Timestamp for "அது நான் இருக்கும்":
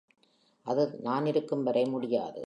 0.65-1.63